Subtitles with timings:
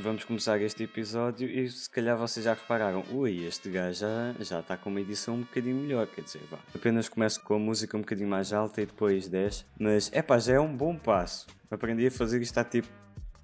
[0.00, 4.60] vamos começar este episódio e se calhar vocês já repararam, ui, este gajo já, já
[4.60, 6.58] está com uma edição um bocadinho melhor, quer dizer, vá.
[6.74, 10.38] Apenas começo com a música um bocadinho mais alta e depois desce, mas é pá,
[10.38, 11.46] já é um bom passo.
[11.70, 12.88] Aprendi a fazer isto há tipo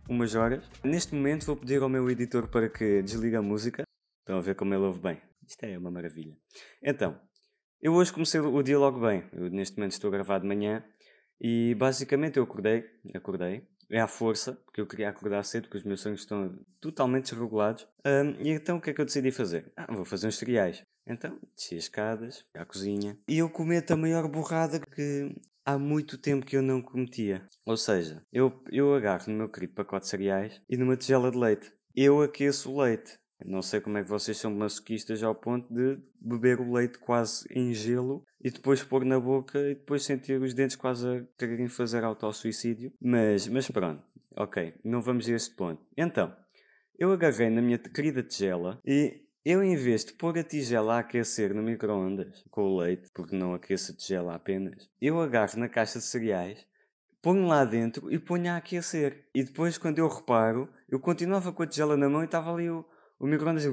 [0.09, 0.64] umas horas.
[0.82, 3.84] Neste momento vou pedir ao meu editor para que desligue a música.
[4.20, 5.20] Estão a ver como ele ouve bem.
[5.46, 6.36] Isto é uma maravilha.
[6.82, 7.20] Então,
[7.80, 9.25] eu hoje comecei o dia logo bem.
[9.32, 10.82] Eu neste momento estou a gravar de manhã
[11.41, 15.85] e basicamente eu acordei, acordei, é à força, porque eu queria acordar cedo, porque os
[15.85, 17.86] meus sonhos estão totalmente desregulados.
[18.04, 19.72] Um, e então o que é que eu decidi fazer?
[19.76, 20.82] Ah, vou fazer uns cereais.
[21.07, 25.32] Então, desci as escadas, à cozinha, e eu cometo a maior borrada que
[25.64, 27.46] há muito tempo que eu não cometia.
[27.64, 31.39] Ou seja, eu, eu agarro no meu querido pacote de cereais e numa tigela de
[31.39, 31.73] leite.
[31.95, 33.19] Eu aqueço o leite.
[33.45, 37.47] Não sei como é que vocês são masoquistas ao ponto de beber o leite quase
[37.50, 41.67] em gelo e depois pôr na boca e depois sentir os dentes quase a quererem
[41.67, 42.92] fazer autossuicídio.
[43.03, 44.01] Mas, mas pronto,
[44.37, 45.84] ok, não vamos a este ponto.
[45.97, 46.33] Então,
[46.97, 50.98] eu agarrei na minha querida tigela e eu, em vez de pôr a tigela a
[51.01, 55.69] aquecer no micro-ondas com o leite, porque não aqueço a tigela apenas, eu agarro na
[55.69, 56.65] caixa de cereais,
[57.20, 59.25] ponho lá dentro e ponho a aquecer.
[59.35, 62.70] E depois, quando eu reparo, eu continuava com a tigela na mão e estava ali
[62.70, 62.85] o
[63.19, 63.64] o micro-ondas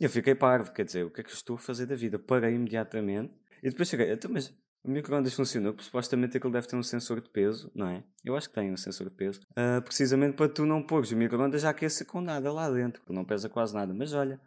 [0.00, 2.18] eu fiquei parvo, quer dizer, o que é que eu estou a fazer da vida?
[2.18, 6.82] Parei imediatamente e depois cheguei, mas o micro-ondas funcionou, porque supostamente aquilo deve ter um
[6.82, 8.02] sensor de peso, não é?
[8.24, 11.16] Eu acho que tem um sensor de peso, uh, precisamente para tu não pôres o
[11.16, 14.40] micro-ondas já aquecer com nada lá dentro, porque não pesa quase nada, mas olha,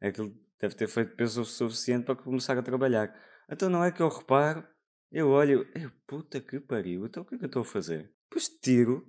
[0.00, 3.14] aquilo deve ter feito peso suficiente para começar a trabalhar.
[3.48, 4.64] Então não é que eu reparo,
[5.12, 8.10] eu olho, eu, puta que pariu, então o que é que eu estou a fazer?
[8.28, 9.06] Depois tiro,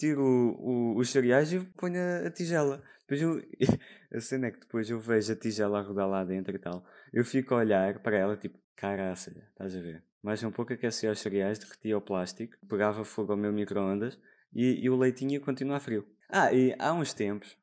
[0.00, 2.82] tiro o, o, os cereais e ponho a, a tigela.
[3.00, 3.42] Depois eu.
[4.12, 6.84] A cena é que depois eu vejo a tigela a rodar lá dentro e tal.
[7.12, 10.02] Eu fico a olhar para ela, tipo, caraça, estás a ver?
[10.20, 14.18] Mais um pouco aquecia os cereais, derretia o plástico, pegava fogo ao meu micro-ondas
[14.52, 16.04] e, e, o leitinho ia continuar frio.
[16.28, 17.56] Ah, e há uns tempos.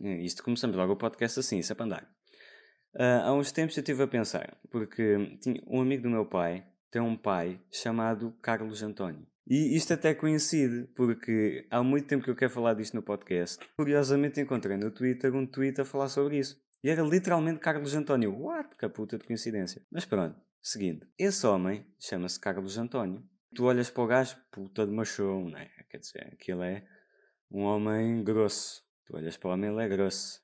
[0.00, 2.14] Isto começamos logo o podcast assim, isso é para andar.
[2.94, 6.64] Uh, há uns tempos eu estive a pensar, porque tinha um amigo do meu pai
[6.90, 9.24] tem um pai chamado Carlos António.
[9.50, 13.58] E isto até coincide, porque há muito tempo que eu quero falar disto no podcast.
[13.76, 16.56] Curiosamente encontrei no Twitter um tweet a falar sobre isso.
[16.84, 18.32] E era literalmente Carlos António.
[18.40, 18.76] What?
[18.76, 19.82] Que puta de coincidência.
[19.90, 21.04] Mas pronto, seguindo.
[21.18, 23.24] Esse homem chama-se Carlos António.
[23.52, 25.68] Tu olhas para o gajo, puta de machão, né?
[25.90, 26.86] Quer dizer, aquilo é
[27.50, 28.84] um homem grosso.
[29.04, 30.40] Tu olhas para o homem, ele é grosso.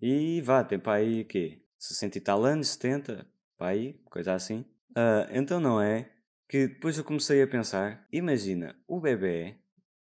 [0.00, 1.62] E vá, tem para aí o quê?
[1.78, 3.26] 60 e tal anos, 70?
[3.58, 4.60] Para aí, coisa assim.
[4.92, 6.15] Uh, então não é
[6.48, 9.56] que depois eu comecei a pensar, imagina, o bebê,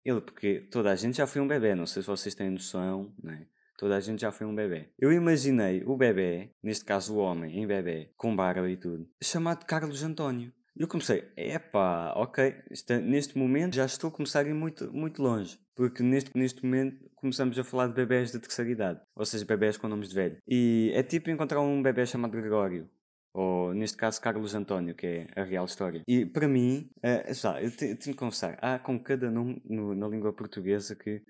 [0.04, 3.12] ele porque toda a gente já foi um bebê, não sei se vocês têm noção,
[3.22, 3.46] né?
[3.76, 4.90] Toda a gente já foi um bebê.
[4.98, 9.64] Eu imaginei o bebê, neste caso o homem em bebê, com barba e tudo, chamado
[9.64, 10.52] Carlos António.
[10.76, 14.92] E eu comecei, epá, ok, está, neste momento já estou a começar a ir muito,
[14.92, 15.58] muito longe.
[15.74, 19.00] Porque neste, neste momento começamos a falar de bebés de terceira idade.
[19.14, 20.36] Ou seja, bebés com nomes de velho.
[20.46, 22.88] E é tipo encontrar um bebê chamado Gregório
[23.34, 26.02] ou neste caso Carlos António, que é a real história.
[26.06, 26.88] E para mim,
[27.32, 31.20] já, eu tenho que confessar, há com cada nome no, na língua portuguesa que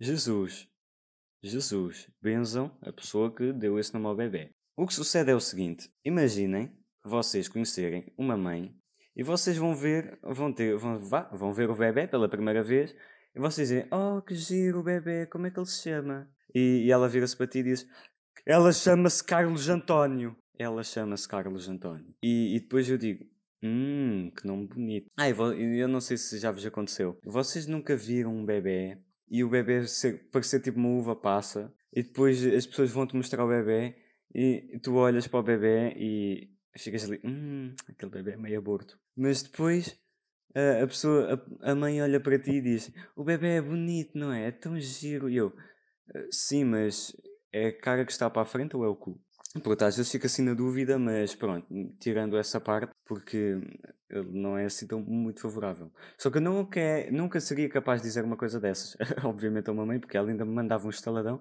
[0.00, 0.68] Jesus,
[1.42, 4.50] Jesus, benzam a pessoa que deu esse nome ao bebê.
[4.76, 6.72] O que sucede é o seguinte: imaginem
[7.04, 8.72] vocês conhecerem uma mãe
[9.16, 12.94] e vocês vão ver, vão ter, vão, vá, vão ver o bebê pela primeira vez
[13.34, 16.30] e vocês dizem: Oh, que giro o bebê, como é que ele se chama?
[16.54, 17.86] E, e ela vira-se para ti e diz:
[18.46, 22.14] Ela chama-se Carlos António ela chama-se Carlos António.
[22.22, 23.24] E, e, depois eu digo,
[23.62, 25.10] hum, que nome bonito.
[25.16, 27.18] Ah, eu, eu não sei se já vos aconteceu.
[27.24, 28.98] Vocês nunca viram um bebê
[29.30, 33.44] e o bebê ser, parecer tipo uma uva passa e depois as pessoas vão-te mostrar
[33.44, 33.96] o bebê
[34.34, 38.98] e tu olhas para o bebê e ficas ali, hum, aquele bebê é meio aborto.
[39.16, 39.98] Mas depois
[40.54, 44.16] a, a pessoa, a, a, mãe olha para ti e diz, o bebê é bonito,
[44.16, 44.48] não é?
[44.48, 45.28] É tão giro.
[45.28, 45.52] E eu,
[46.14, 47.14] ah, sim, mas
[47.52, 49.20] é a cara que está para a frente ou é o cu?
[49.60, 51.66] Pronto, às vezes fico assim na dúvida, mas pronto,
[51.98, 53.60] tirando essa parte, porque
[54.08, 55.92] ele não é assim tão muito favorável.
[56.16, 56.80] Só que eu nunca,
[57.10, 60.44] nunca seria capaz de dizer uma coisa dessas, obviamente a uma mãe, porque ela ainda
[60.44, 61.38] me mandava um estaladão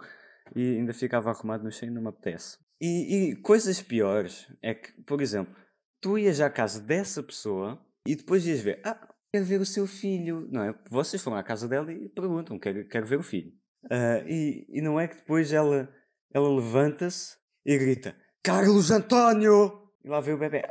[0.55, 2.57] e ainda ficava arrumado no e não me apetece.
[2.81, 5.55] E, e coisas piores é que, por exemplo,
[6.01, 9.87] tu ias à casa dessa pessoa e depois ias ver, ah, quero ver o seu
[9.87, 10.75] filho, não é?
[10.89, 13.53] Vocês foram à casa dela e perguntam, quero, quero ver o filho.
[13.85, 15.89] Uh, e, e não é que depois ela,
[16.33, 19.89] ela levanta-se e grita: Carlos António!
[20.03, 20.63] E lá vem o bebê.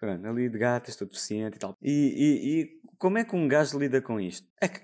[0.00, 1.76] Pronto, ali de gatas, todo deficiente e tal.
[1.80, 4.46] E, e, e como é que um gajo lida com isto?
[4.60, 4.80] É que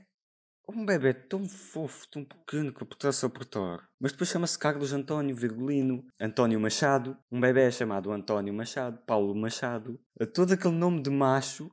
[0.68, 3.88] um bebê tão fofo, tão pequeno que apetece apertar.
[3.98, 7.16] Mas depois chama-se Carlos António Virgulino, António Machado.
[7.30, 10.00] Um bebê é chamado António Machado, Paulo Machado.
[10.32, 11.70] Todo aquele nome de macho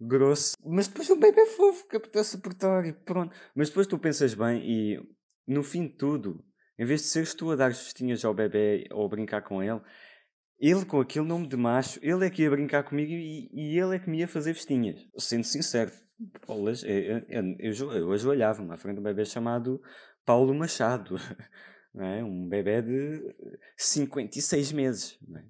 [0.00, 0.56] grosso.
[0.64, 3.34] Mas depois o bebê é fofo, que apetece suportar e pronto.
[3.54, 5.16] Mas depois tu pensas bem e
[5.46, 6.44] no fim de tudo,
[6.78, 9.80] em vez de seres tu a dar festinhas ao bebê ou brincar com ele,
[10.58, 13.96] ele com aquele nome de macho, ele é que ia brincar comigo e, e ele
[13.96, 15.06] é que me ia fazer festinhas.
[15.18, 15.90] Sendo sincero,
[16.46, 19.80] bolas, eu, eu, eu, eu ajoelhava-me à frente de um bebê chamado
[20.24, 21.16] Paulo Machado.
[21.98, 22.22] É?
[22.22, 23.34] Um bebê de
[23.74, 25.18] 56 meses.
[25.34, 25.42] É?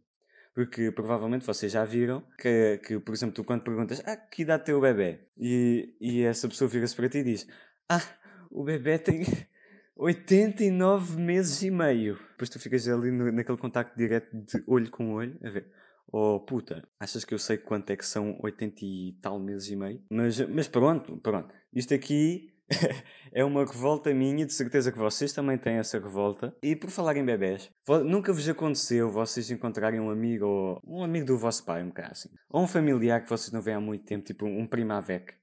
[0.54, 4.64] Porque provavelmente vocês já viram que, que, por exemplo, tu quando perguntas ah, que idade
[4.64, 5.28] tem o bebê?
[5.36, 7.48] E, e essa pessoa vira-se para ti e diz
[7.88, 8.00] Ah,
[8.48, 9.24] o bebê tem
[9.96, 12.18] 89 meses e meio.
[12.32, 15.72] Depois tu ficas ali no, naquele contacto direto de olho com olho, a ver.
[16.12, 19.76] Oh puta, achas que eu sei quanto é que são 80 e tal meses e
[19.76, 20.00] meio?
[20.10, 21.52] Mas, mas pronto, pronto.
[21.72, 22.52] Isto aqui
[23.32, 26.54] é uma revolta minha, de certeza que vocês também têm essa revolta.
[26.62, 27.70] E por falar em bebés,
[28.04, 32.12] nunca vos aconteceu vocês encontrarem um amigo ou um amigo do vosso pai, um bocado
[32.12, 32.28] assim.
[32.50, 35.34] Ou um familiar que vocês não veem há muito tempo, tipo um primavec.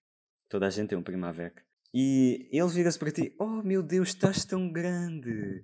[0.47, 1.61] Toda a gente tem um primavec.
[1.93, 5.63] E ele vira-se para ti: Oh meu Deus, estás tão grande!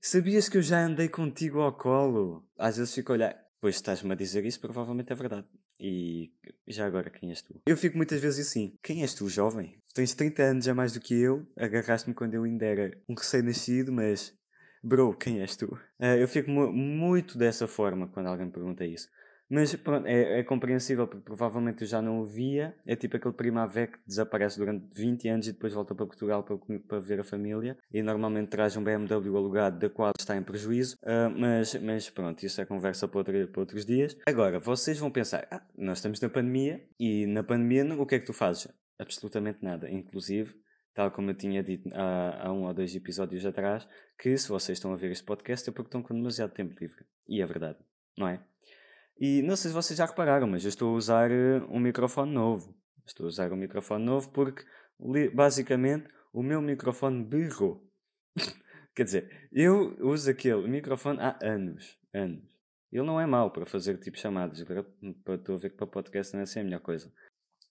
[0.00, 2.46] Sabias que eu já andei contigo ao colo?
[2.58, 5.46] Às vezes fico a olhar, pois estás-me a dizer isso, provavelmente é verdade.
[5.80, 6.30] E
[6.68, 7.60] já agora, quem és tu?
[7.66, 9.80] Eu fico muitas vezes assim: Quem és tu, jovem?
[9.94, 13.92] Tens 30 anos a mais do que eu, agarraste-me quando eu ainda era um recém-nascido,
[13.92, 14.34] mas.
[14.84, 15.66] Bro, quem és tu?
[16.00, 19.08] Uh, eu fico muito dessa forma quando alguém me pergunta isso.
[19.52, 22.74] Mas pronto, é, é, compreensível, porque provavelmente eu já não o via.
[22.86, 26.56] É tipo aquele primavera que desaparece durante 20 anos e depois volta para Portugal para,
[26.88, 27.76] para ver a família.
[27.92, 30.96] E normalmente traz um BMW alugado, da qual está em prejuízo.
[31.02, 34.16] Uh, mas, mas pronto, isso é conversa para, outra, para outros dias.
[34.26, 38.18] Agora, vocês vão pensar: ah, nós estamos na pandemia e na pandemia o que é
[38.20, 38.68] que tu fazes?
[38.98, 39.90] Absolutamente nada.
[39.90, 40.54] Inclusive,
[40.94, 43.86] tal como eu tinha dito há, há, um ou dois episódios atrás,
[44.18, 47.04] que se vocês estão a ver este podcast é porque estão com demasiado tempo livre.
[47.28, 47.78] E é verdade,
[48.16, 48.40] não é?
[49.18, 52.32] E não sei se vocês já repararam, mas eu estou a usar uh, um microfone
[52.32, 52.74] novo.
[53.06, 54.64] Estou a usar um microfone novo porque,
[55.34, 57.86] basicamente, o meu microfone berrou.
[58.94, 61.98] Quer dizer, eu uso aquele microfone há anos.
[62.12, 62.44] Anos.
[62.90, 64.62] Ele não é mau para fazer tipo chamadas.
[64.64, 64.84] Para,
[65.24, 67.12] para, estou a ver que para podcast não é assim a melhor coisa.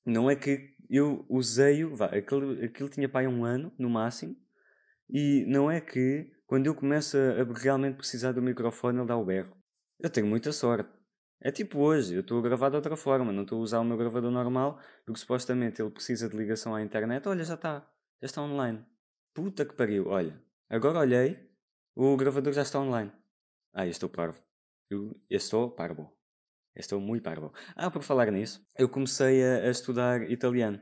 [0.06, 4.36] Não é que eu usei-o, vá, aquele, aquele tinha aí um ano, no máximo,
[5.08, 9.26] e não é que quando eu começo a realmente precisar do microfone ele dá o
[9.26, 9.56] berro.
[10.00, 10.90] Eu tenho muita sorte
[11.42, 13.84] é tipo hoje, eu estou a gravar de outra forma, não estou a usar o
[13.84, 17.28] meu gravador normal, porque supostamente ele precisa de ligação à internet.
[17.28, 17.80] Olha, já está,
[18.22, 18.86] já está online.
[19.34, 20.40] Puta que pariu, olha.
[20.70, 21.50] Agora olhei,
[21.96, 23.12] o gravador já está online.
[23.74, 24.40] Ah, eu estou parvo.
[24.88, 26.04] Eu, eu estou parvo.
[26.76, 27.52] Eu estou muito parvo.
[27.76, 30.80] Ah, por falar nisso, eu comecei a, a estudar italiano.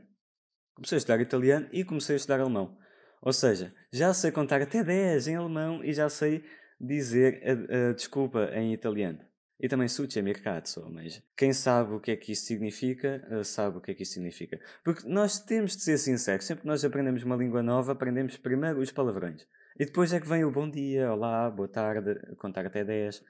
[0.76, 2.78] Comecei a estudar italiano e comecei a estudar alemão.
[3.22, 6.44] Ou seja, já sei contar até 10 em alemão e já sei
[6.80, 9.29] dizer a, a desculpa em italiano.
[9.60, 13.44] E também sushi é mercado, mas quem sabe o que é que isso significa, eh,
[13.44, 14.58] sabe o que é que isso significa.
[14.86, 18.80] Porque nós temos de ser sinceros, sempre que nós aprendemos uma língua nova, aprendemos primeiro
[18.80, 19.46] os palavrões.
[19.78, 23.22] E depois é que vem o bom dia, olá, boa tarde, contar até 10,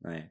[0.00, 0.28] não é?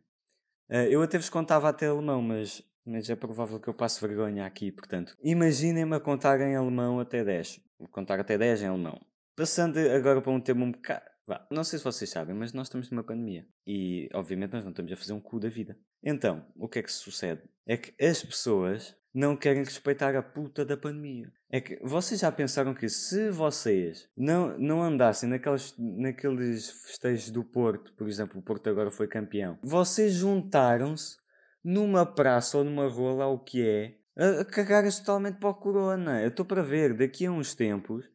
[0.70, 4.46] Eh, eu até vos contava até alemão, mas, mas é provável que eu passe vergonha
[4.46, 5.16] aqui, portanto.
[5.24, 7.62] Imaginem-me a contar em alemão até 10.
[7.92, 9.00] Contar até 10 em alemão.
[9.38, 12.68] Passando agora para um tema um bocado Vá, não sei se vocês sabem, mas nós
[12.68, 13.48] estamos numa pandemia.
[13.66, 15.78] E, obviamente, nós não estamos a fazer um cu da vida.
[16.04, 17.42] Então, o que é que sucede?
[17.66, 21.32] É que as pessoas não querem respeitar a puta da pandemia.
[21.50, 27.44] É que vocês já pensaram que se vocês não, não andassem naqueles, naqueles festejos do
[27.44, 31.16] Porto, por exemplo, o Porto agora foi campeão, vocês juntaram-se
[31.64, 36.22] numa praça ou numa rua, lá o que é, a, cagar-se totalmente para o corona.
[36.22, 38.06] Eu estou para ver, daqui a uns tempos,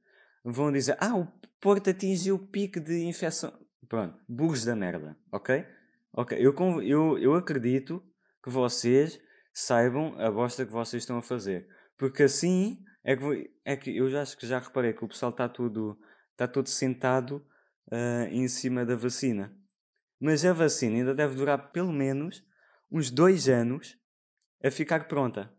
[0.45, 1.27] vão dizer: Ah, o
[1.61, 3.53] Porto atingiu o pico de infecção.
[3.89, 5.67] Pronto, burros da merda, ok?
[6.13, 8.03] Ok, eu, eu, eu acredito
[8.43, 9.21] que vocês
[9.53, 11.69] saibam a bosta que vocês estão a fazer.
[11.97, 15.31] Porque assim é que, é que eu já acho que já reparei que o pessoal
[15.31, 15.99] está tudo,
[16.33, 17.45] está todo sentado
[17.93, 19.55] uh, em cima da vacina.
[20.19, 22.45] Mas a vacina ainda deve durar pelo menos
[22.91, 23.99] uns dois anos
[24.63, 25.53] a ficar pronta.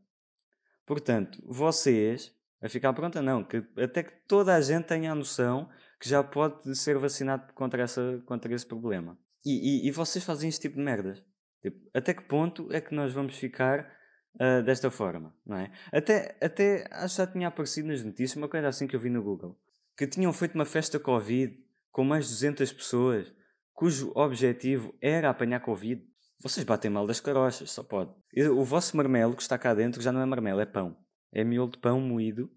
[0.85, 3.43] Portanto, vocês a ficar pronta, não.
[3.43, 5.69] Que, até que toda a gente tenha a noção
[6.01, 9.15] que já pode ser vacinado contra, essa, contra esse problema.
[9.45, 11.23] E, e, e vocês fazem este tipo de merdas.
[11.61, 13.87] Tipo, até que ponto é que nós vamos ficar
[14.35, 15.71] uh, desta forma, não é?
[15.93, 19.11] Até, até acho que já tinha aparecido nas notícias uma coisa assim que eu vi
[19.11, 19.55] no Google.
[19.95, 21.55] Que tinham feito uma festa Covid
[21.91, 23.31] com mais de 200 pessoas,
[23.71, 26.03] cujo objetivo era apanhar Covid.
[26.41, 28.11] Vocês batem mal das carochas, só pode.
[28.49, 30.97] O vosso marmelo que está cá dentro já não é marmelo, é pão
[31.31, 32.51] é miolo de pão moído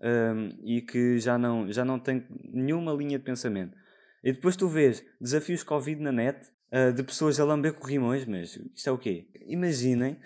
[0.00, 3.76] um, e que já não, já não tem nenhuma linha de pensamento.
[4.22, 6.38] E depois tu vês desafios Covid na net
[6.72, 9.28] uh, de pessoas a lamber corrimões, mas isto é o quê?
[9.46, 10.18] Imaginem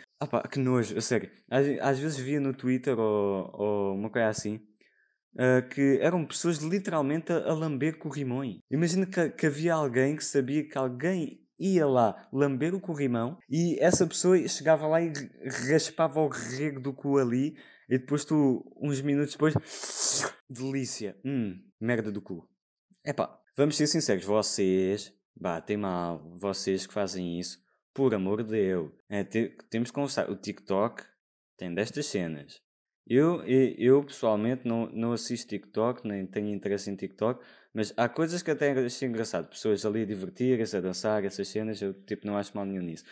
[0.50, 1.30] que nojo, sério.
[1.50, 4.60] Às, às vezes via no Twitter ou, ou uma coisa assim
[5.34, 8.58] uh, que eram pessoas literalmente a, a lamber corrimões.
[8.70, 13.78] Imagina que, que havia alguém que sabia que alguém ia lá lamber o corrimão e
[13.80, 15.12] essa pessoa chegava lá e
[15.70, 17.56] raspava o rego do cu ali
[17.88, 19.54] e depois tu, uns minutos depois,
[20.48, 22.48] delícia, hum, merda do cu.
[23.04, 27.58] Epá, vamos ser sinceros, vocês batem mal, vocês que fazem isso,
[27.92, 28.92] por amor de Deus.
[29.08, 30.30] É, te, temos que conversar.
[30.30, 31.02] O TikTok
[31.56, 32.60] tem destas cenas.
[33.06, 38.08] Eu, eu, eu, pessoalmente não, não assisto TikTok, nem tenho interesse em TikTok, mas há
[38.08, 39.48] coisas que até achei engraçado.
[39.48, 43.04] Pessoas ali a divertirem-se, a dançar, essas cenas, eu tipo, não acho mal nenhum nisso.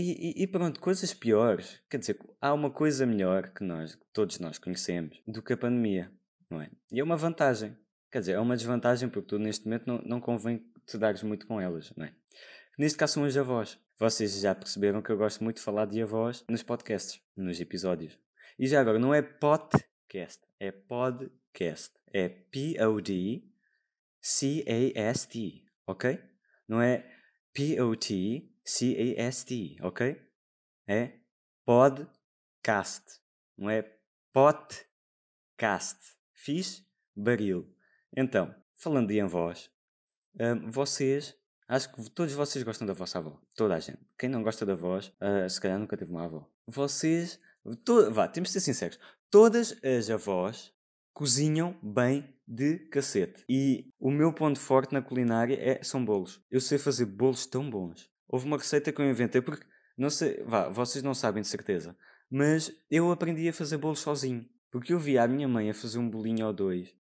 [0.00, 1.82] E, e, pronto, coisas piores.
[1.90, 5.56] Quer dizer, há uma coisa melhor que nós, que todos nós conhecemos, do que a
[5.56, 6.08] pandemia,
[6.48, 6.70] não é?
[6.92, 7.76] E é uma vantagem.
[8.08, 11.48] Quer dizer, é uma desvantagem porque tu neste momento não, não convém te dares muito
[11.48, 12.14] com elas, não é?
[12.78, 13.76] Neste caso são as avós.
[13.98, 18.16] Vocês já perceberam que eu gosto muito de falar de avós nos podcasts, nos episódios.
[18.56, 21.92] E já agora, não é podcast, é podcast.
[22.12, 23.52] É P-O-D-C-A-S-T,
[25.88, 26.20] ok?
[26.68, 27.04] Não é
[28.68, 30.20] P-O-T-C-A-S-T, ok?
[30.86, 31.12] É
[31.64, 33.02] podcast,
[33.56, 33.82] não é
[34.30, 35.98] podcast.
[36.34, 37.74] Fiz baril.
[38.14, 39.70] Então, falando de avós,
[40.38, 41.34] um, vocês
[41.66, 43.38] Acho que todos vocês gostam da vossa avó.
[43.54, 43.98] Toda a gente.
[44.18, 46.50] Quem não gosta da voz, uh, se calhar nunca teve uma avó.
[46.66, 47.38] Vocês
[47.84, 48.98] To, vá, temos de ser sinceros.
[49.30, 50.72] Todas as avós
[51.12, 53.44] cozinham bem de cacete.
[53.48, 56.42] E o meu ponto forte na culinária é, são bolos.
[56.50, 58.10] Eu sei fazer bolos tão bons.
[58.28, 59.66] Houve uma receita que eu inventei porque,
[59.96, 61.96] não sei, vá, vocês não sabem de certeza,
[62.30, 64.46] mas eu aprendi a fazer bolos sozinho.
[64.70, 66.94] Porque eu via a minha mãe a fazer um bolinho ou dois.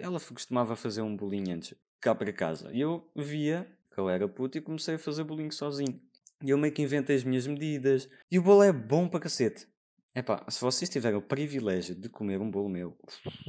[0.00, 2.70] Ela costumava fazer um bolinho antes, cá para casa.
[2.72, 6.00] E eu via que eu era puto e comecei a fazer bolinho sozinho.
[6.42, 8.08] E eu meio que inventei as minhas medidas.
[8.30, 9.68] E o bolo é bom para cacete.
[10.14, 12.98] Epá, se vocês tiverem o privilégio de comer um bolo meu,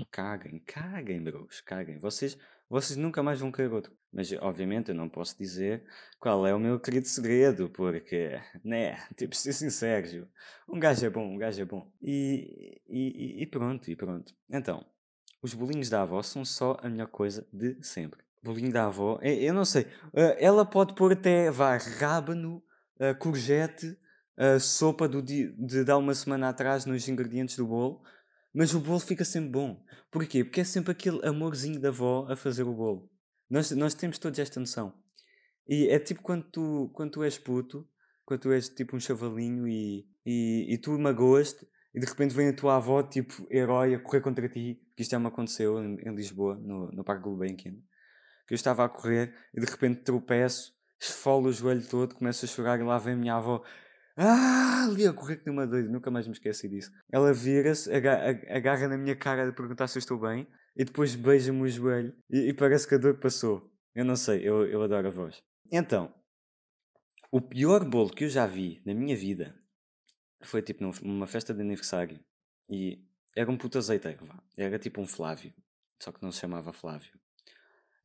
[0.10, 1.98] caguem, caguem, bros, caguem.
[1.98, 2.38] Vocês,
[2.70, 3.92] vocês nunca mais vão querer outro.
[4.14, 5.84] Mas, obviamente, eu não posso dizer
[6.22, 10.26] qual é o meu querido segredo, porque, né, tipo, ser sincero,
[10.70, 11.92] um gajo é bom, um gajo é bom.
[12.02, 14.34] E, e, e pronto, e pronto.
[14.50, 14.86] Então,
[15.42, 18.22] os bolinhos da avó são só a melhor coisa de sempre.
[18.42, 22.64] Bolinho da avó, eu não sei, eh, ela pode pôr até, vá, rábano,
[23.00, 23.98] eh, courgette,
[24.38, 28.02] a sopa do dia, de dar uma semana atrás nos ingredientes do bolo,
[28.54, 29.84] mas o bolo fica sempre bom.
[30.12, 30.44] Porquê?
[30.44, 33.10] Porque é sempre aquele amorzinho da avó a fazer o bolo.
[33.50, 34.94] Nós, nós temos todos esta noção.
[35.68, 37.88] E é tipo quando tu, quando tu és puto,
[38.26, 42.50] quando tu és tipo um chavalinho e, e, e tu magoas-te e de repente vem
[42.50, 45.96] a tua avó, tipo herói, a correr contra ti, que isto já me aconteceu em,
[46.02, 47.74] em Lisboa, no, no Parque Gulbenkian,
[48.48, 52.48] que eu estava a correr e de repente tropeço, esfolo o joelho todo, começo a
[52.48, 53.64] chorar e lá vem a minha avó,
[54.16, 56.92] ah, ali a correr que numa doida, nunca mais me esqueci disso.
[57.12, 61.62] Ela vira-se, agarra na minha cara de perguntar se eu estou bem e depois beija-me
[61.62, 63.72] o joelho e, e, parece que a dor passou.
[63.96, 65.42] Eu não sei, eu, eu adoro a voz.
[65.72, 66.14] Então,
[67.32, 69.56] o pior bolo que eu já vi na minha vida
[70.44, 72.20] foi tipo numa festa de aniversário
[72.70, 73.04] e
[73.36, 74.42] era um puto azeiteiro, vá.
[74.56, 75.52] Era tipo um Flávio,
[76.00, 77.12] só que não se chamava Flávio.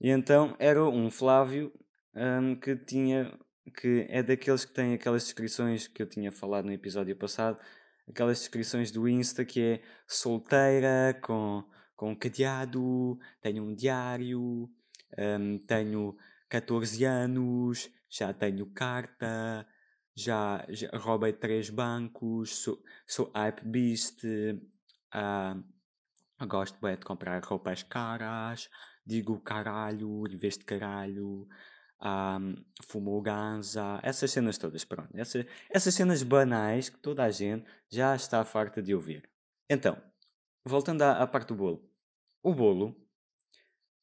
[0.00, 1.72] E então era um Flávio
[2.14, 3.38] um, que tinha
[3.70, 7.58] que é daqueles que têm aquelas descrições que eu tinha falado no episódio passado,
[8.08, 14.70] aquelas descrições do Insta que é solteira, com, com cadeado, tenho um diário,
[15.18, 16.16] um, tenho
[16.48, 19.66] 14 anos, já tenho carta,
[20.16, 25.64] já, já roubei três bancos, sou, sou hype beast, uh,
[26.46, 28.68] gosto bem de comprar roupas caras,
[29.06, 31.46] digo caralho em vez de caralho,
[32.00, 35.10] um, fumou ganza, essas cenas todas, pronto.
[35.14, 39.28] Essas, essas cenas banais que toda a gente já está farta de ouvir.
[39.68, 40.00] Então,
[40.64, 41.90] voltando à, à parte do bolo.
[42.42, 42.96] O bolo.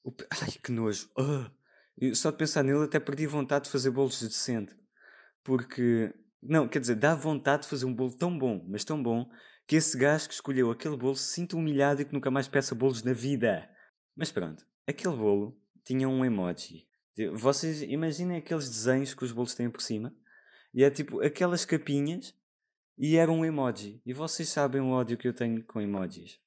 [0.03, 1.09] O, ai, que nojo.
[1.17, 4.75] Uh, só de pensar nele até perdi vontade de fazer bolos decente.
[5.43, 6.13] Porque.
[6.41, 9.27] Não, quer dizer, dá vontade de fazer um bolo tão bom, mas tão bom,
[9.65, 12.75] que esse gajo que escolheu aquele bolo se sinta humilhado e que nunca mais peça
[12.75, 13.67] bolos na vida.
[14.15, 16.87] Mas pronto, aquele bolo tinha um emoji
[17.33, 20.13] vocês imaginem aqueles desenhos que os bolos têm por cima
[20.73, 22.35] e é tipo aquelas capinhas
[22.97, 24.01] e era um emoji.
[24.05, 26.39] E vocês sabem o ódio que eu tenho com emojis.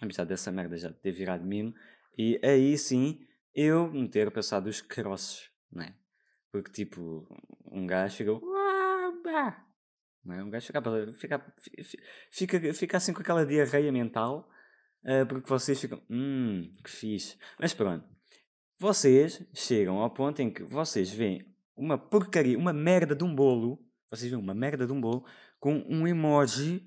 [0.00, 1.74] Apesar dessa merda já ter virado meme.
[2.16, 5.94] E aí sim eu me ter passado os crosses, né?
[6.52, 7.26] Porque tipo,
[7.70, 8.32] um gajo fica.
[10.24, 10.42] Não é?
[10.42, 11.54] Um gajo fica, fica,
[12.30, 14.50] fica, fica assim com aquela diarreia mental.
[15.02, 16.02] Uh, porque vocês ficam.
[16.10, 17.38] Hum, que fixe.
[17.58, 18.15] Mas pronto.
[18.78, 23.82] Vocês chegam ao ponto em que vocês veem uma porcaria, uma merda de um bolo,
[24.10, 25.24] vocês veem uma merda de um bolo
[25.58, 26.84] com um emoji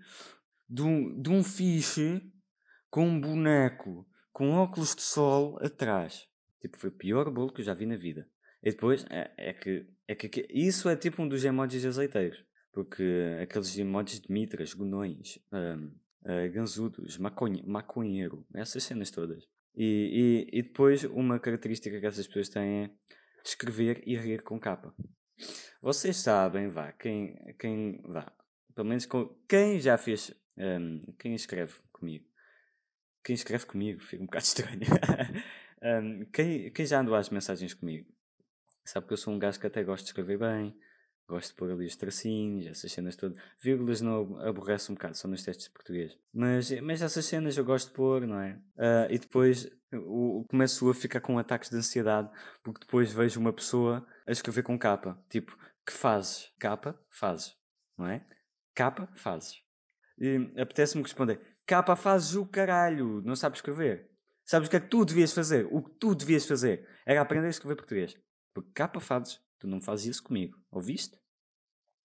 [0.70, 2.22] de um, de um fiche
[2.92, 6.28] com um boneco com óculos de sol atrás.
[6.62, 8.30] Tipo, foi o pior bolo que eu já vi na vida.
[8.62, 12.46] E depois, é, é, que, é que isso é tipo um dos emojis azeiteiros.
[12.72, 13.04] Porque
[13.42, 15.88] aqueles emojis de mitras, gonões, um,
[16.22, 19.48] uh, ganzudos, maconhe, maconheiro, essas cenas todas.
[19.82, 22.90] E, e, e depois, uma característica que essas pessoas têm é
[23.46, 24.94] escrever e rir com capa.
[25.82, 28.30] Vocês sabem, vá, quem, quem vá,
[28.76, 32.26] pelo menos com, quem já fez, um, quem escreve comigo,
[33.24, 34.82] quem escreve comigo, fica um bocado estranho.
[35.82, 38.06] um, quem, quem já andou às mensagens comigo,
[38.84, 40.78] sabe que eu sou um gajo que até gosto de escrever bem,
[41.30, 43.38] gosto de pôr ali os tracinhos, essas cenas todas.
[43.62, 46.18] Vírgulas não aborrece um bocado, só nos testes de português.
[46.34, 48.60] Mas, mas essas cenas eu gosto de pôr, não é?
[48.76, 52.30] Uh, e depois o, começo a ficar com ataques de ansiedade,
[52.64, 55.24] porque depois vejo uma pessoa a escrever com capa.
[55.30, 56.52] Tipo, que fazes?
[56.60, 57.56] Capa, fazes.
[57.98, 58.26] Não é?
[58.76, 59.62] Capa, fazes.
[60.18, 63.22] E apetece-me responder: capa, fazes o caralho.
[63.22, 64.10] Não sabes escrever.
[64.46, 65.68] Sabes o que é que tu devias fazer?
[65.70, 68.18] O que tu devias fazer era aprender a escrever português.
[68.54, 70.58] Porque capa fazes, tu não fazes isso comigo.
[70.72, 71.19] Ouviste?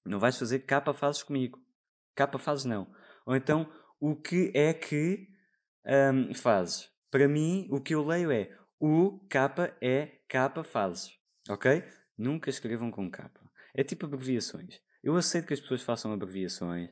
[0.04, 1.58] Não vais fazer capa fazes comigo.
[2.14, 2.87] Capa fazes não.
[3.26, 5.28] Ou então, o que é que
[5.87, 6.88] um, fazes?
[7.11, 11.12] Para mim, o que eu leio é o capa é capa fazes.
[11.49, 11.82] Ok?
[12.16, 13.40] Nunca escrevam com capa.
[13.75, 14.80] É tipo abreviações.
[15.02, 16.90] Eu aceito que as pessoas façam abreviações,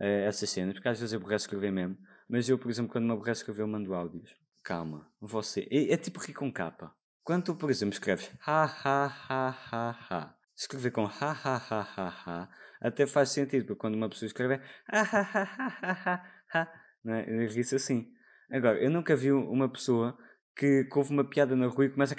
[0.00, 1.96] uh, essas cenas, porque às vezes eu aborreço escrever mesmo.
[2.28, 4.34] Mas eu, por exemplo, quando me aborreço escrever, eu mando áudios.
[4.62, 5.68] Calma, você.
[5.70, 6.94] É, é tipo rir com capa.
[7.24, 11.80] Quando tu, por exemplo, escreves ha ha ha ha ha, escrever com ha ha ha
[11.96, 12.48] ha ha
[12.80, 16.68] até faz sentido, porque quando uma pessoa escreve ha ha ha ha ha ha,
[17.04, 17.46] não é?
[17.46, 18.12] ri-se assim.
[18.50, 20.18] Agora, eu nunca vi uma pessoa
[20.56, 22.18] que, houve uma piada na rua e começa a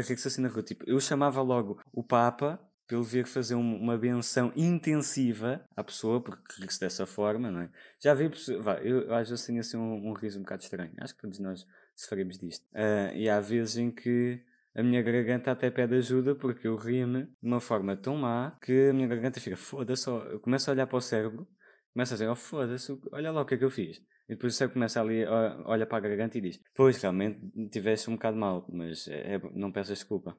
[0.00, 0.62] rir-se assim na rua.
[0.62, 6.22] Tipo, eu chamava logo o Papa para ele vir fazer uma benção intensiva à pessoa,
[6.22, 7.70] porque ri-se dessa forma, não é?
[8.00, 8.64] Já vi pessoas.
[8.82, 10.92] Eu às vezes tenho assim um, um riso um bocado estranho.
[10.98, 12.64] Acho que todos nós sofremos disto.
[12.72, 14.40] Uh, e há vezes em que
[14.78, 18.90] a minha garganta até pede ajuda porque eu rio-me de uma forma tão má que
[18.90, 20.08] a minha garganta fica foda-se.
[20.08, 21.48] Eu começo a olhar para o cérebro,
[21.92, 23.96] começo a dizer, oh foda-se, olha lá o que é que eu fiz.
[24.28, 25.24] E depois o cérebro começa ali,
[25.64, 27.40] olha para a garganta e diz, pois realmente
[27.72, 30.38] tiveste um bocado mal, mas é, é não peças desculpa.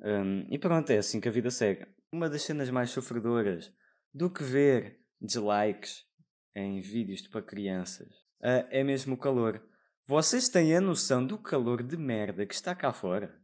[0.00, 1.84] Um, e pronto, é assim que a vida segue.
[2.12, 3.72] Uma das cenas mais sofredoras
[4.12, 6.04] do que ver dislikes
[6.54, 8.08] em vídeos para crianças
[8.40, 9.60] uh, é mesmo o calor.
[10.06, 13.42] Vocês têm a noção do calor de merda que está cá fora?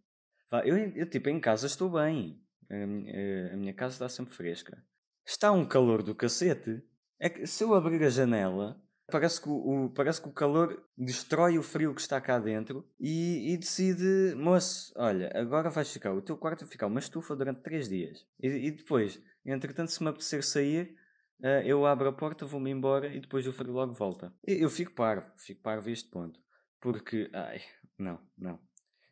[0.65, 2.41] Eu, eu tipo, em casa estou bem.
[2.71, 4.83] A, a minha casa está sempre fresca.
[5.27, 6.83] Está um calor do cacete.
[7.19, 10.83] É que se eu abrir a janela, parece que o, o, parece que o calor
[10.97, 16.13] destrói o frio que está cá dentro e, e, decide, moço, olha, agora vais ficar,
[16.13, 18.27] o teu quarto vai ficar uma estufa durante 3 dias.
[18.41, 20.97] E, e, depois, entretanto, se me apetecer sair,
[21.41, 24.33] uh, eu abro a porta, vou-me embora e depois o frio logo volta.
[24.47, 26.41] Eu, eu fico parvo, fico parvo a este ponto.
[26.81, 27.61] Porque, ai,
[27.99, 28.59] não, não.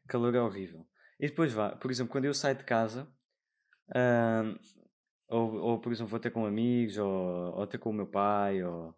[0.06, 0.86] Calor é horrível.
[1.20, 3.08] E depois vá, por exemplo, quando eu saio de casa,
[5.28, 8.62] ou, ou por exemplo vou ter com amigos, ou, ou ter com o meu pai,
[8.62, 8.94] ou,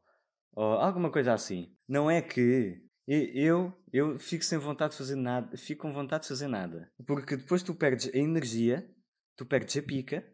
[0.53, 1.75] ou alguma coisa assim.
[1.89, 6.29] Não é que eu, eu fico sem vontade de fazer nada, fico com vontade de
[6.29, 6.93] fazer nada.
[7.07, 8.89] Porque depois tu perdes a energia,
[9.37, 10.25] tu perdes a pica,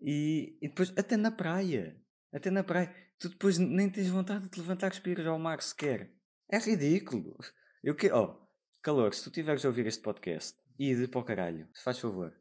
[0.00, 1.96] e, e depois até na praia,
[2.32, 5.60] até na praia, tu depois nem tens vontade de te levantar e respirar ao mar
[5.62, 6.12] sequer.
[6.50, 7.36] É ridículo.
[7.82, 8.38] Eu que, oh,
[8.82, 12.34] calor, se tu tiveres a ouvir este podcast, ide para o caralho, se faz favor.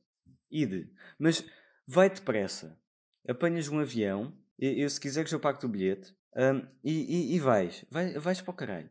[0.50, 0.92] Ide.
[1.20, 1.46] Mas
[1.88, 2.80] vai depressa.
[3.28, 7.86] Apanhas um avião, eu, se quiseres eu pago-te o bilhete, um, e, e, e, vais.
[7.90, 8.22] vais.
[8.22, 8.90] Vais para o caralho.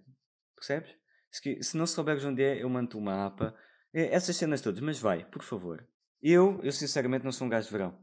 [0.55, 0.95] Percebes?
[1.31, 3.55] Se, se não souberes onde é, eu mando o mapa.
[3.93, 5.87] É, essas cenas todas, mas vai, por favor.
[6.23, 7.99] Eu, eu sinceramente não sou um gajo de verão.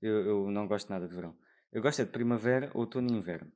[0.00, 1.36] Eu, eu não gosto nada de verão.
[1.72, 3.50] Eu gosto é de primavera, outono e inverno.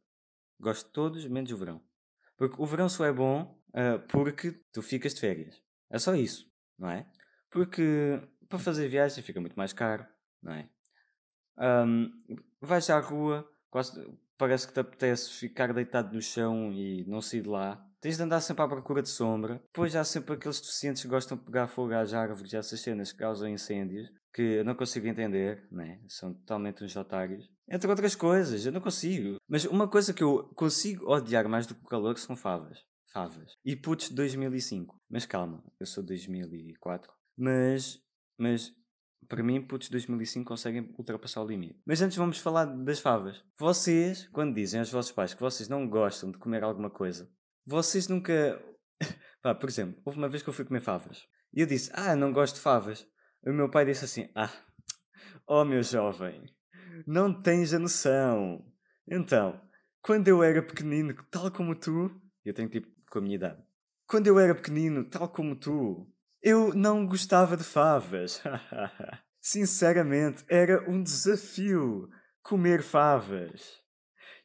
[0.59, 1.83] Gosto de todos, menos o verão.
[2.37, 5.63] Porque o verão só é bom uh, porque tu ficas de férias.
[5.91, 7.07] É só isso, não é?
[7.51, 10.07] Porque para fazer viagem fica muito mais caro,
[10.43, 10.69] não é?
[11.59, 12.11] Um,
[12.61, 14.07] vais à rua, quase,
[14.37, 17.83] parece que te apetece ficar deitado no chão e não sair de lá.
[18.01, 19.61] Tens de andar sempre à procura de sombra.
[19.73, 23.11] Depois há sempre aqueles deficientes que gostam de pegar fogo às árvores e essas cenas
[23.11, 26.01] que causam incêndios, que eu não consigo entender, né?
[26.09, 27.51] são totalmente uns otários.
[27.69, 29.39] Entre outras coisas, eu não consigo.
[29.49, 32.79] Mas uma coisa que eu consigo odiar mais do que o calor são favas.
[33.07, 33.57] Favas.
[33.65, 34.95] E putos de 2005.
[35.09, 37.11] Mas calma, eu sou de 2004.
[37.37, 38.01] Mas,
[38.39, 38.73] mas
[39.29, 41.81] para mim, putos de 2005 conseguem ultrapassar o limite.
[41.85, 43.43] Mas antes vamos falar das favas.
[43.59, 47.31] Vocês, quando dizem aos vossos pais que vocês não gostam de comer alguma coisa,
[47.67, 48.63] vocês nunca.
[49.61, 51.27] Por exemplo, houve uma vez que eu fui comer favas.
[51.53, 53.07] E eu disse, ah, não gosto de favas.
[53.45, 54.53] O meu pai disse assim, ah,
[55.47, 56.45] oh meu jovem,
[57.07, 58.65] não tens a noção.
[59.09, 59.61] Então,
[60.03, 62.11] quando eu era pequenino, tal como tu,
[62.45, 63.63] eu tenho tipo com a minha idade.
[64.07, 66.09] Quando eu era pequenino, tal como tu,
[66.47, 68.41] eu não gostava de favas.
[69.43, 72.09] Sinceramente, era um desafio
[72.41, 73.83] comer favas.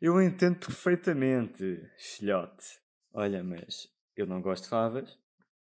[0.02, 2.80] Eu entendo perfeitamente, filhote.
[3.14, 3.88] Olha, mas
[4.18, 5.16] eu não gosto de favas,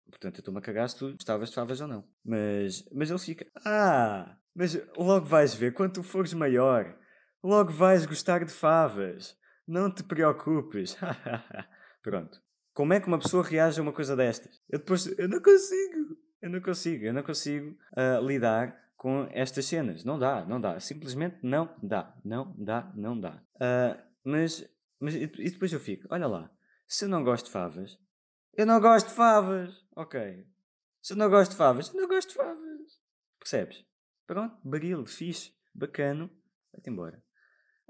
[0.08, 2.08] portanto eu estou-me a cagar se tu gostavas de favas ou não.
[2.24, 6.96] Mas, mas ele fica, ah, mas logo vais ver, quando tu fores maior,
[7.44, 9.36] logo vais gostar de favas.
[9.68, 10.96] Não te preocupes.
[12.04, 12.40] Pronto.
[12.80, 14.62] Como é que uma pessoa reage a uma coisa destas?
[14.70, 16.18] Eu depois, eu não consigo.
[16.42, 20.06] Eu não consigo, eu não consigo uh, lidar com estas cenas.
[20.06, 20.80] Não dá, não dá.
[20.80, 22.16] Simplesmente não dá.
[22.24, 23.44] Não dá, não dá.
[23.56, 24.66] Uh, mas,
[24.98, 26.50] mas, e depois eu fico, olha lá,
[26.88, 28.00] se eu não gosto de favas,
[28.54, 29.76] eu não gosto de favas.
[29.94, 30.48] Ok.
[31.02, 33.02] Se eu não gosto de favas, eu não gosto de favas.
[33.40, 33.86] Percebes?
[34.26, 36.32] Pronto, baril, fixe, bacano,
[36.72, 37.22] vai-te embora.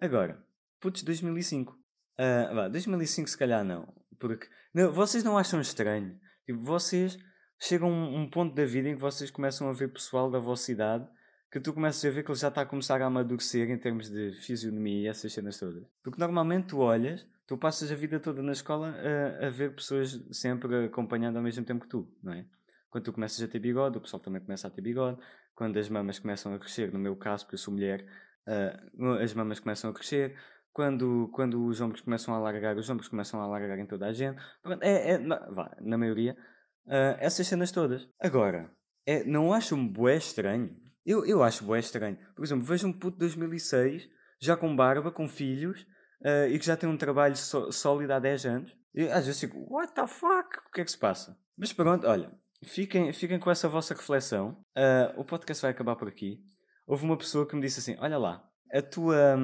[0.01, 0.43] Agora,
[0.79, 1.73] putz, 2005.
[1.73, 3.98] Uh, vá, 2005 se calhar não.
[4.19, 6.19] Porque não, vocês não acham estranho?
[6.45, 7.17] Tipo, vocês
[7.59, 10.71] chegam a um, ponto da vida em que vocês começam a ver pessoal da vossa
[10.71, 11.07] idade
[11.51, 14.07] que tu começas a ver que ele já está a começar a amadurecer em termos
[14.09, 15.83] de fisionomia e essas cenas todas.
[16.03, 18.95] Porque normalmente tu olhas, tu passas a vida toda na escola
[19.41, 22.45] a, a ver pessoas sempre acompanhando ao mesmo tempo que tu, não é?
[22.89, 25.19] Quando tu começas a ter bigode, o pessoal também começa a ter bigode.
[25.55, 28.05] Quando as mamas começam a crescer, no meu caso, porque eu sou mulher,
[28.47, 30.35] uh, as mamas começam a crescer.
[30.79, 34.13] Quando, quando os ombros começam a alargar, os ombros começam a alargar em toda a
[34.13, 34.41] gente.
[34.79, 36.37] É, é, vá, na maioria,
[36.85, 38.07] uh, essas cenas todas.
[38.17, 38.71] Agora,
[39.05, 40.73] é, não acham bué estranho?
[41.05, 42.17] Eu, eu acho bué estranho.
[42.33, 44.07] Por exemplo, vejo um puto de 2006,
[44.39, 45.81] já com barba, com filhos,
[46.21, 48.77] uh, e que já tem um trabalho sólido há 10 anos.
[48.95, 50.59] E às vezes fico, what the fuck?
[50.65, 51.37] O que é que se passa?
[51.57, 52.31] Mas pronto, olha,
[52.63, 54.51] fiquem, fiquem com essa vossa reflexão.
[54.77, 56.41] Uh, o podcast vai acabar por aqui.
[56.87, 59.37] Houve uma pessoa que me disse assim: Olha lá, a tua,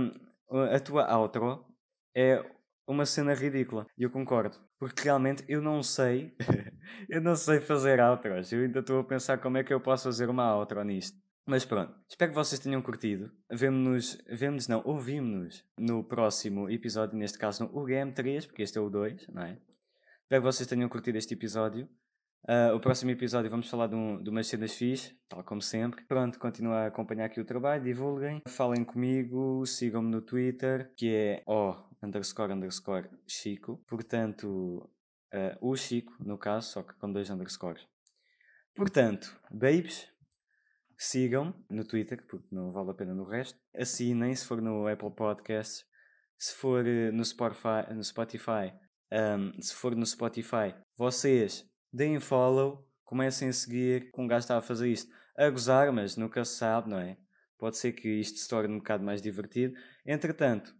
[0.49, 1.65] a tua outro
[2.15, 2.43] é
[2.87, 3.85] uma cena ridícula.
[3.97, 4.57] E eu concordo.
[4.77, 6.35] Porque realmente eu não sei.
[7.09, 8.51] eu não sei fazer outros.
[8.51, 11.17] Eu ainda estou a pensar como é que eu posso fazer uma outro nisto.
[11.47, 13.31] Mas pronto, espero que vocês tenham curtido.
[13.51, 18.89] Vemo-nos, vemo-nos não, ouvimos-nos no próximo episódio, neste caso no UGM3, porque este é o
[18.89, 19.59] 2, não é?
[20.23, 21.87] Espero que vocês tenham curtido este episódio.
[22.47, 26.03] Uh, o próximo episódio vamos falar de, um, de umas cenas fixe, tal como sempre.
[26.05, 31.43] Pronto, continuem a acompanhar aqui o trabalho, divulguem, falem comigo, sigam-me no Twitter, que é
[31.47, 33.83] o underscore underscore Chico.
[33.87, 34.87] Portanto,
[35.33, 37.87] uh, o Chico, no caso, só que com dois underscores.
[38.75, 40.07] Portanto, babes,
[40.97, 43.59] Sigam no Twitter, porque não vale a pena no resto.
[43.75, 45.85] Assinem se for no Apple Podcasts.
[46.37, 48.73] Se for eh, no Spotify, no Spotify
[49.11, 54.11] um, se for no Spotify, vocês deem follow, comecem a seguir.
[54.11, 57.17] Com um gajo está a fazer isto a gozar, mas nunca se sabe, não é?
[57.57, 59.73] Pode ser que isto se torne um bocado mais divertido.
[60.05, 60.75] Entretanto,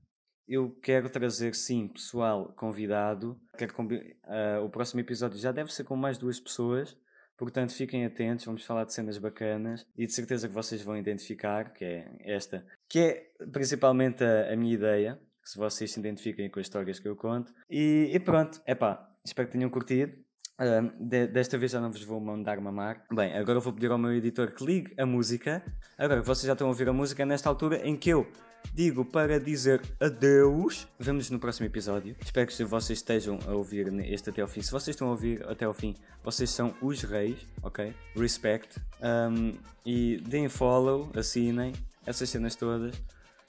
[0.48, 3.40] eu quero trazer sim pessoal convidado.
[3.58, 6.98] Quero, uh, o próximo episódio já deve ser com mais duas pessoas.
[7.38, 11.74] Portanto, fiquem atentos, vamos falar de cenas bacanas e de certeza que vocês vão identificar,
[11.74, 16.62] que é esta, que é principalmente a, a minha ideia, se vocês se identifiquem com
[16.62, 17.54] as histórias que eu conto.
[17.70, 20.25] E, e pronto, é pá, espero que tenham curtido.
[20.58, 23.04] Uh, de, desta vez já não vos vou mandar mamar.
[23.14, 25.62] Bem, agora vou pedir ao meu editor que ligue a música.
[25.98, 28.26] Agora vocês já estão a ouvir a música nesta altura em que eu
[28.74, 30.88] digo para dizer adeus.
[30.98, 32.16] Vemos no próximo episódio.
[32.22, 34.62] Espero que vocês estejam a ouvir este até ao fim.
[34.62, 37.94] Se vocês estão a ouvir até ao fim, vocês são os reis, ok?
[38.16, 38.80] Respect.
[39.02, 39.54] Um,
[39.86, 41.74] e deem follow, assinem,
[42.06, 42.96] essas cenas todas.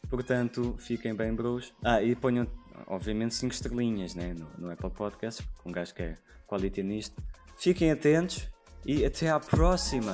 [0.09, 1.73] Portanto, fiquem bem, bros.
[1.83, 2.47] Ah, e ponham,
[2.87, 4.35] obviamente, 5 estrelinhas né?
[4.35, 7.22] no, no Apple Podcast, com um gajo que é quality nisto.
[7.56, 8.48] Fiquem atentos
[8.85, 10.12] e até à próxima!